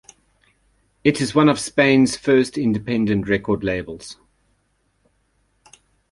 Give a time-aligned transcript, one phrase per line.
[1.03, 4.17] It is one of Spain's first independent record labels.